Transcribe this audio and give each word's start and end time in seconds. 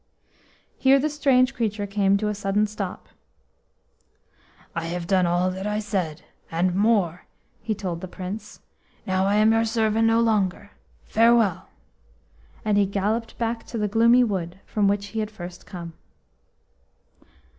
Here 0.79 0.97
the 0.97 1.11
strange 1.11 1.53
creature 1.53 1.85
came 1.85 2.17
to 2.17 2.27
a 2.27 2.33
sudden 2.33 2.65
stop. 2.65 3.07
"I 4.75 4.85
have 4.85 5.05
done 5.05 5.27
all 5.27 5.51
that 5.51 5.67
I 5.67 5.77
said, 5.77 6.23
and 6.49 6.73
more," 6.73 7.25
he 7.61 7.75
told 7.75 8.01
the 8.01 8.07
Prince. 8.07 8.61
"Now 9.05 9.27
I 9.27 9.35
am 9.35 9.51
your 9.51 9.63
servant 9.63 10.07
no 10.07 10.19
longer. 10.19 10.71
Farewell!" 11.03 11.67
And 12.65 12.79
he 12.79 12.87
galloped 12.87 13.37
back 13.37 13.63
to 13.67 13.77
the 13.77 13.87
gloomy 13.87 14.23
wood 14.23 14.59
from 14.65 14.87
which 14.87 15.09
he 15.09 15.19
had 15.19 15.29
first 15.29 15.67
come. 15.67 15.93